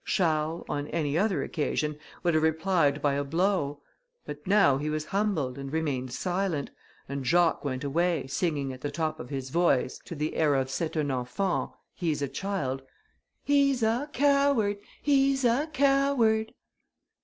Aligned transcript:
Charles, 0.03 0.65
on 0.67 0.87
any 0.87 1.15
other 1.15 1.43
occasion, 1.43 1.95
would 2.23 2.33
have 2.33 2.41
replied 2.41 3.03
by 3.03 3.13
a 3.13 3.23
blow; 3.23 3.81
but 4.25 4.47
now 4.47 4.79
he 4.79 4.89
was 4.89 5.05
humbled, 5.05 5.59
and 5.59 5.71
remained 5.71 6.11
silent, 6.11 6.71
and 7.07 7.23
Jacques 7.23 7.63
went 7.63 7.83
away, 7.83 8.25
singing 8.25 8.73
at 8.73 8.81
the 8.81 8.89
top 8.89 9.19
of 9.19 9.29
his 9.29 9.51
voice, 9.51 9.99
to 10.05 10.15
the 10.15 10.33
air 10.37 10.55
of 10.55 10.71
"C'est 10.71 10.97
un 10.97 11.11
enfant," 11.11 11.69
he's 11.93 12.23
a 12.23 12.27
child: 12.27 12.81
"He's 13.43 13.83
a 13.83 14.09
coward, 14.11 14.77
He's 15.03 15.45
a 15.45 15.69
coward." 15.71 16.55